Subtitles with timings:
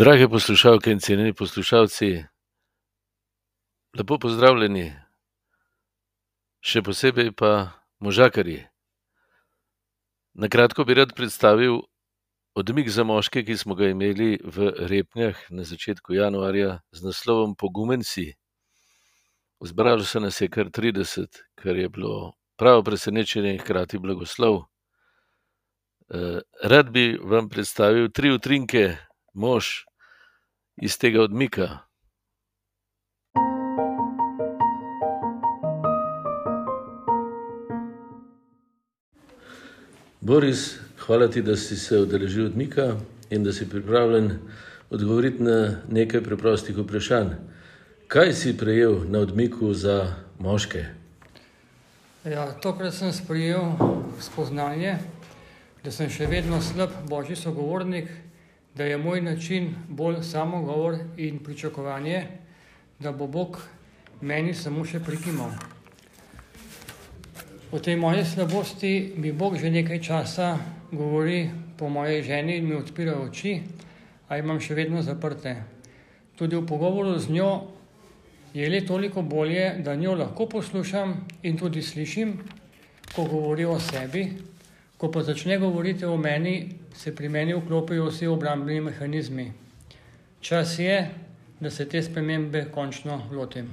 [0.00, 2.06] Drage poslušalke in cenjeni poslušalci,
[3.98, 4.86] lepo pozdravljeni,
[6.64, 7.50] še posebej pa
[8.00, 8.62] možakarji.
[10.40, 11.82] Na kratko bi rad predstavil
[12.56, 18.00] odmik za moške, ki smo ga imeli v Repnjah na začetku januarja z naslovom Pogumen
[18.00, 18.30] si.
[19.60, 24.64] Zbralo se nas je kar trideset, kar je bilo pravo presenečenje in hkrati blagoslov.
[26.64, 28.96] rad bi vam predstavil tri utrinke
[29.34, 29.89] mož
[30.80, 31.78] iz tega odmika.
[40.20, 42.94] Boris, hvala ti, da si se udeležil odmika
[43.30, 44.38] in da si pripravljen
[44.90, 47.34] odgovoriti na nekaj preprostih vprašanj.
[48.08, 50.84] Kaj si prejel na odmiku za moške?
[52.24, 53.72] Ja, tokrat sem sprejel
[54.20, 54.98] spoznanje,
[55.84, 58.10] da sem še vedno slab božji sogovornik,
[58.74, 62.26] da je moj način bolj samogovor in pričakovanje,
[62.98, 63.60] da bo Bog
[64.20, 65.50] meni samo še prikimal.
[67.72, 70.58] O tej moji slabosti mi Bog že nekaj časa
[70.92, 73.60] govori po moji ženi in mi odpira oči,
[74.28, 75.56] a imam še vedno zaprte.
[76.36, 77.50] Tudi v pogovoru z njo
[78.54, 82.38] je le toliko bolje, da njo lahko poslušam in tudi slišim,
[83.14, 84.26] ko govori o sebi,
[85.00, 89.52] ko pa začne govoriti o meni, se pri meni vklopijo vsi obrambni mehanizmi.
[90.40, 91.10] Čas je,
[91.60, 93.70] da se te spremembe končno lotim.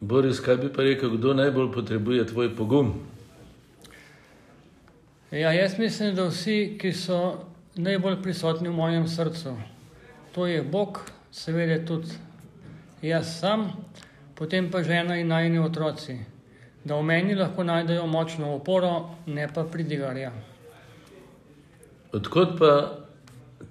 [0.00, 2.92] Boris, kaj bi pa rekel, kdo najbolj potrebuje tvoj pogum?
[5.30, 7.18] Ja, jaz mislim, da vsi, ki so
[7.74, 9.56] najbolj prisotni v mojem srcu.
[10.34, 11.00] To je Bog,
[11.32, 12.14] seveda tudi
[13.02, 13.72] jaz sam,
[14.34, 16.33] potem pa žena in najini otroci.
[16.84, 20.32] Da v meni lahko najdejo močno oporo, ne pa pridigarja.
[22.12, 22.72] Od kod pa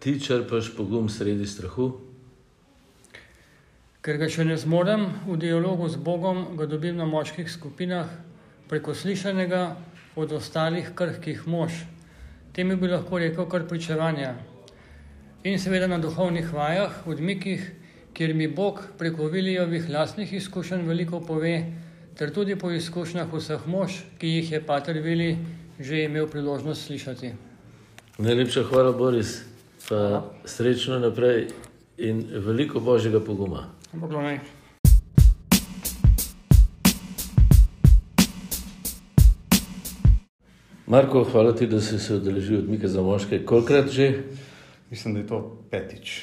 [0.00, 1.92] ti črpaš pogum sredi strahu?
[4.02, 8.08] Ker ga še ne zmorem v dialogu z Bogom, ga dobim na moških skupinah
[8.66, 9.76] preko slišanega
[10.16, 11.84] od ostalih krhkih mož.
[12.56, 14.32] Temu bi lahko rekel kar pričevanja.
[15.44, 17.62] In seveda na duhovnih vajah, odmikih,
[18.16, 21.54] kjer mi Bog preko Vilijovih lastnih izkušenj veliko pove
[22.16, 25.36] ter tudi po izkušnjah vseh mož, ki jih je pater Vilij
[25.80, 27.32] že imel priložnost slišati.
[28.18, 29.42] Najlepša hvala, Boris,
[29.88, 31.48] pa srečno naprej
[31.98, 33.66] in veliko božjega poguma.
[33.92, 34.38] Bog daj.
[40.86, 43.44] Marko, hvala ti, da si se udeležil odmika za moške.
[43.44, 44.22] Kolikokrat že?
[44.90, 46.22] Mislim, da je to petič.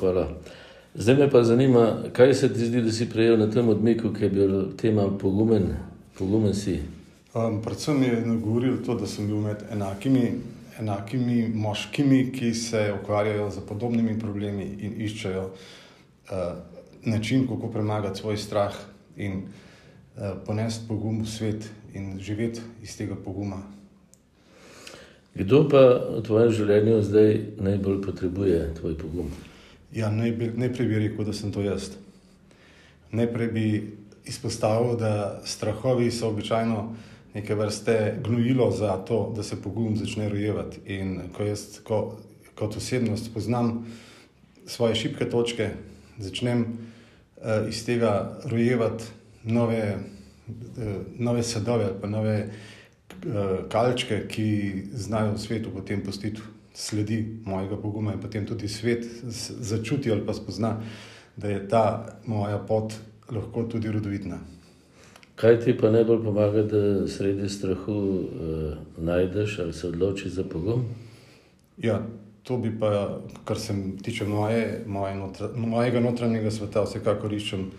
[0.00, 0.28] hvala.
[0.94, 4.24] Zdaj me pa zanima, kaj se ti zdi, da si prejel na tem odmiku, ke
[4.24, 5.76] je bil tema pogumen,
[6.18, 6.80] pogumen si?
[7.32, 10.32] predvsem me je nagovorilo to, da sem bil med enakimi,
[10.80, 15.50] enakimi moškimi, ki se ukvarjajo s podobnimi problemi in iščejo,
[17.04, 18.74] način, kako premagati svoj strah
[19.16, 19.44] in,
[20.46, 23.62] ponesti pogum v svet in živeti iz tega poguma.
[25.34, 25.80] Kdo pa
[26.18, 29.30] v tvojem življenju zdaj najbolj potrebuje tvoj pogum?
[29.92, 31.90] Ja, najprej bi rekel, da sem to jaz.
[33.10, 33.64] Najprej bi
[34.24, 36.94] izpostavil, da strahovi so običajno
[37.34, 40.80] neke vrste gnojilo za to, da se pogum začne rojevati.
[40.86, 42.18] In ko jaz, ko
[42.54, 43.86] kot osebnost spoznam
[44.66, 45.70] svoje šibke točke,
[46.18, 46.66] začnem,
[47.68, 49.04] iz tega rojevati
[49.44, 49.98] nove,
[51.18, 52.50] nove sadove ali pa nove,
[53.68, 56.40] kalčke, ki znajo svetu potem pustiti
[56.74, 59.04] sledi mojega poguma in potem tudi svet
[59.60, 60.76] začuti ali pa spozna,
[61.36, 62.94] da je ta moja pot
[63.30, 64.38] lahko tudi rodovitna.
[65.40, 68.24] Kaj ti pa najbolj pomaga, da sredi strahu,
[68.98, 70.84] najdeš ali se odločiš za pogum?
[71.78, 72.02] Ja,
[72.42, 75.16] to bi pa, kar se tiče moje, moje
[75.56, 77.70] mojega notranjega sveta, vsekakor iščem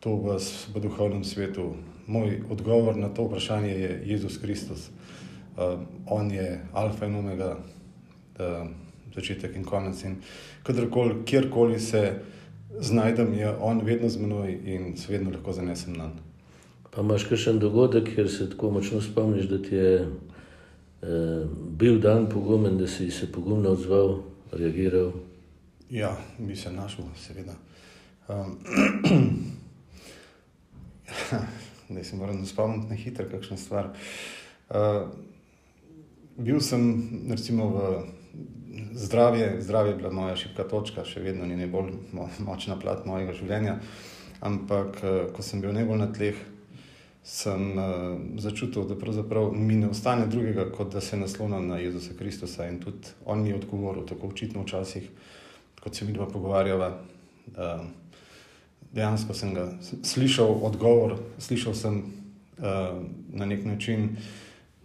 [0.00, 0.38] to v
[0.74, 1.74] v duhovnem svetu.
[2.06, 4.90] Moj odgovor na to vprašanje je Jezus Kristus.
[6.06, 7.56] on je alfa in omega,
[9.14, 10.16] začetek in konec in
[10.62, 12.20] kadarkoli, kjerkoli se
[12.80, 16.10] znajdem, je on vedno z menoj in se vedno lahko zanesem nanj.
[16.90, 20.08] Pa imaš kakšen dogodek, kjer se tako močno spomniš, da ti je,
[21.78, 24.18] bil dan pogumen, da si se pogumno odzval,
[24.52, 25.12] reagiral?
[25.90, 27.54] Ja, bi se našel, seveda.
[31.90, 33.88] zdaj se moram spomniti na hitro kakšno stvar.
[36.36, 38.02] bil sem recimo v,
[38.94, 41.92] zdravje, zdravje je bila moja šibka točka, še vedno ni najbolj
[42.38, 43.78] močna plat mojega življenja.
[44.44, 44.98] Ampak,
[45.32, 46.40] ko sem bil najbolj na tleh,
[47.24, 47.62] sem,
[48.42, 52.82] začutil, da pravzaprav mi ne ostane drugega, kot da se naslonim na Jezusa Kristusa in
[52.82, 55.08] tudi on mi je odgovoril, tako očitno včasih
[55.84, 56.88] kot se mi dva pogovarjava,
[57.52, 57.84] uh,
[58.92, 59.66] dejansko sem ga
[60.02, 62.04] slišal, odgovor, slišal sem
[63.34, 64.16] na nek način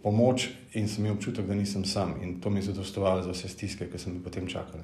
[0.02, 2.14] pomoč in sem imel občutek, da nisem sam.
[2.22, 4.80] In to mi je zadostovalo za vse stiske, ki sem jih potem čakal.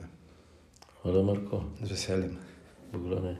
[1.02, 1.64] Hvala, Marko.
[1.82, 2.36] Z veseljem.
[2.92, 3.36] Boglane.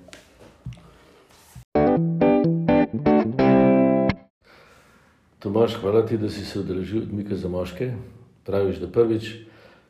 [5.38, 7.92] Tomaš, hvala ti, da si se udeležil odmika za moške.
[8.44, 9.34] Praviš, da prvič.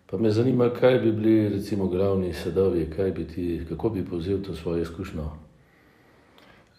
[0.06, 4.55] Pa me zanima, kaj bi bili recimo glavni sadovi, bi ti, kako bi povzel to
[4.55, 5.45] svojo izkušnjo.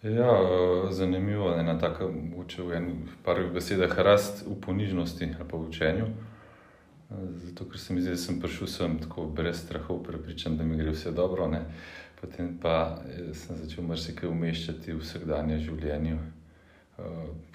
[0.03, 0.41] Ja,
[0.91, 5.69] zanimivo je ena taka, mogoče v enih parih besedah, rast v ponižnosti ali pa v
[5.69, 6.05] učenju.
[7.33, 10.77] Zato, ker se mi zdi, da sem prišel sem tako brez strahov, prepričan, da mi
[10.77, 11.47] gre vse dobro.
[11.47, 11.65] Ne?
[12.21, 16.17] Potem pa eh, sem začel marsikaj umeščati v vsakdanje življenje,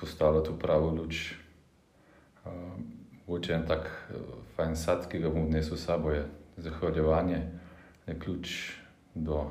[0.01, 1.35] postavljati v pravo luč.
[3.27, 3.87] Mogoče en tak
[4.57, 6.27] fajn sad, ki ga bom odnesel s sabo, je
[6.59, 7.43] zahvaljevanje,
[8.07, 8.55] je ključ
[9.15, 9.47] do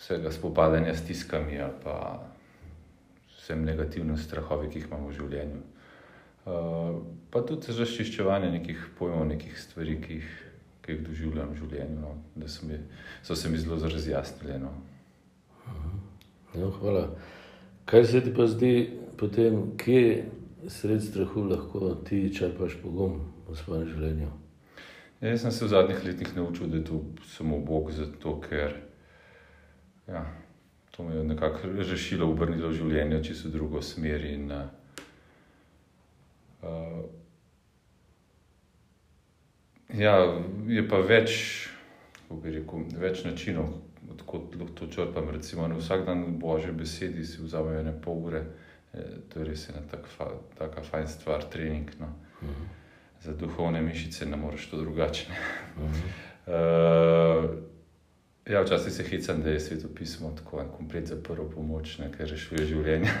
[0.00, 1.96] vsega spopadanja s stiskami ali pa
[3.36, 5.62] vsem negativnim strahovi, ki jih imamo v življenju.
[6.50, 7.00] Uh,
[7.30, 10.30] pa tudi zaščiščevanje nekih pojmov, nekih stvari, ki jih
[10.90, 12.78] ki jih doživljam v življenju, no, da so, mi,
[13.22, 14.58] so se mi zelo razjasnili.
[14.62, 14.72] No.
[16.54, 17.06] No, hvala.
[17.90, 18.72] Kaj se ti pa zdi,
[19.18, 20.26] potem, kje
[20.68, 24.30] sred strahu lahko ti črpaš pogum v svojem življenju?
[25.20, 27.02] Ja, jaz sem se v zadnjih letih naučil, da je to
[27.36, 28.74] samo Bog, zato ker
[30.10, 30.26] ja,
[30.90, 34.24] to me je nekako rešilo, obrnilo življenje čisto v drugo smer.
[34.24, 34.68] In, uh,
[39.98, 40.14] Ja,
[40.70, 41.32] je pa več,
[42.30, 43.72] rekel, več načinov,
[44.22, 45.30] kot lahko to črpam.
[45.34, 48.44] Recimo, vsak dan v božji besedi si vzamem ene pol ure,
[48.94, 51.90] e, to je res ena taka, taka fajn stvar, trening.
[51.98, 52.12] No.
[52.40, 52.54] Uh mhm.
[52.54, 52.76] -huh.
[53.20, 55.26] Za duhovne mišice ne moreš to drugače.
[55.76, 57.44] Uh -huh.
[57.44, 57.50] uh,
[58.50, 62.26] ja, včasih se hecam, da je sveto pismo tako en komplet za prvo pomoč, nekaj
[62.26, 63.10] rešuje življenje.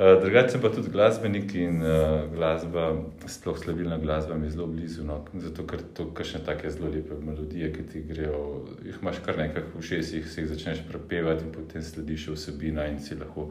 [0.00, 5.04] Eh, drugače pa tudi glasbenik in uh, glasba, sploh slabilna glasba, mi je zelo blizu.
[5.04, 8.38] No, zato, ker to kašne take zelo lepe melodije, ki ti grejo,
[8.84, 12.96] jih imaš kar nekaj v šestih, se jih začneš prepevati in potem slediš vsebina in
[13.04, 13.50] si lahko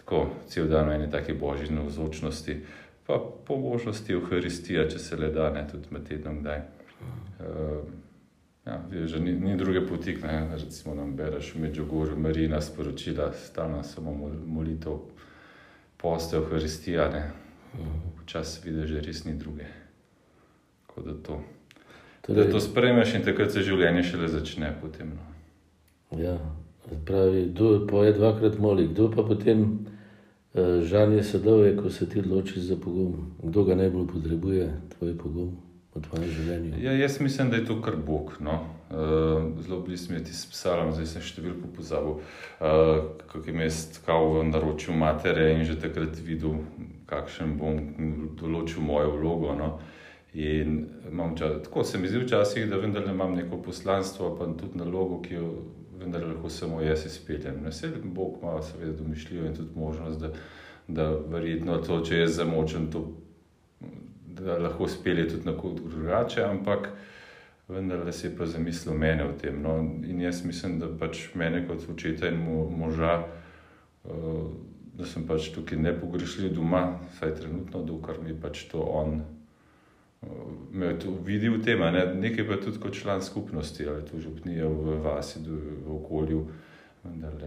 [0.00, 2.56] tako cel dan v eni taki božji navzočnosti.
[3.06, 6.64] Pa po možnosti Euharistija, če se le da, ne tudi med tednom kdaj.
[7.44, 8.07] Uh,
[8.68, 13.82] ja, že ni, ni druge poti, ne, recimo nam bereš v Međugorju, Marina sporočila, stalno
[13.82, 14.98] samo molitev
[15.96, 17.30] poste Euharistija, ne.
[18.22, 19.64] Včasih vidiš, da res ni druge.
[20.86, 21.40] Tako da to,
[22.20, 25.12] torej, da to spremeš in takrat se življenje šele začne potem.
[25.16, 26.20] No.
[26.22, 26.38] Ja,
[27.06, 32.72] pravi, kdo poje dvakrat moli, kdo pa potem uh, žanje sadove, ko se ti odločiš
[32.72, 35.56] za pogum, kdo ga najbolj potrebuje, tvoj pogum
[35.98, 36.80] v tvojem življenju?
[36.82, 38.36] Ja, jaz mislim, da je to kar Bog.
[38.40, 38.58] No?
[38.88, 44.00] Uh, zelo blizu mi je ti psalm, zdaj sem številko pozabil, uh, kako je mest
[44.06, 46.62] kao v naročju matere in že takrat videl,
[47.08, 47.82] kakšen bom
[48.38, 49.52] določil mojo vlogo.
[49.58, 49.74] No?
[50.38, 50.86] In
[51.36, 55.34] čas, tako se mi zdi včasih, da vendar imam neko poslanstvo, pa tudi nalogo, ki
[55.34, 55.52] jo
[55.98, 57.64] vendar lahko samo jaz izpeljem.
[57.66, 60.32] Vse Bog ima seveda domišljijo in tudi možnost, da,
[60.88, 63.08] da verjetno to, če jaz zamočem, to
[64.40, 66.88] da lahko spelje tudi na kot drugače, ampak
[67.68, 69.62] vendar se je pa zamislil mene v tem.
[69.62, 73.18] No, in jaz mislim, da pač mene kot očeta in mo, moža,
[74.04, 74.46] uh,
[74.98, 79.20] da sem pač tukaj ne pogrešil doma, saj trenutno, dokler mi pač to on.
[80.74, 82.02] Me je videl v tem, ne?
[82.18, 86.40] nekaj pa tudi kot član skupnosti, ali to župnije v vasi, v okolju,
[87.04, 87.44] vendar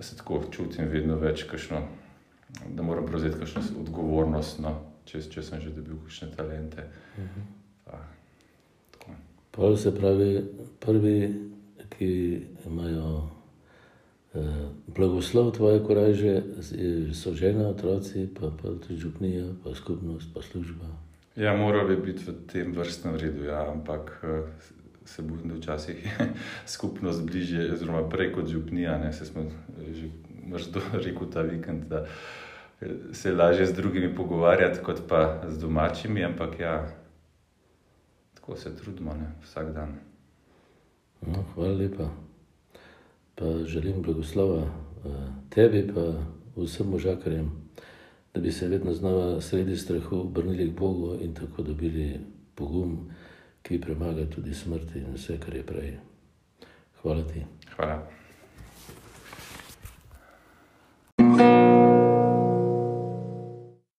[0.00, 1.82] se tako čutim vedno več, kašno,
[2.72, 4.64] da moram prevzeti kakšno odgovornost.
[4.64, 4.93] No?
[5.04, 6.86] Če, če sem že dobil kakšne talente.
[9.54, 10.42] Prav se pravi,
[10.82, 11.16] prvi,
[11.94, 12.10] ki
[12.66, 13.10] imajo
[14.34, 14.40] eh,
[14.96, 16.34] blagoslov tvoje koraže,
[17.14, 20.90] so žena, otroci, pa, pa tudi župnija, pa skupnost, pa služba.
[21.36, 24.42] Ja, morali bi biti v tem vrstnem redu, ja, ampak eh,
[25.04, 26.28] se bojim, da včasih je
[26.74, 29.46] skupnost bliže, oziroma prej kot župnija, ne se smo
[29.92, 30.10] že
[30.50, 31.86] mrzdo rekel ta vikend.
[31.88, 32.06] Da,
[33.12, 36.86] se lažje z drugimi pogovarjati, kot pa z domačimi, ampak ja,
[38.34, 39.98] tako se trudimo ne, vsak dan.
[41.20, 42.08] No, hvala lepa.
[43.34, 45.10] Pa želim blagoslova eh,
[45.50, 46.12] tebi, pa
[46.56, 47.50] vsem možakarjem,
[48.34, 52.20] da bi se vedno znova sredi strahu obrnili k Bogu in tako dobili
[52.54, 53.10] pogum,
[53.62, 55.96] ki premaga tudi smrt in vse, kar je prej.
[57.02, 57.46] Hvala ti.
[57.76, 58.23] Hvala.